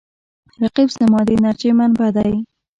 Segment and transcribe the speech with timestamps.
[0.61, 2.33] رقیب زما د انرژۍ منبع دی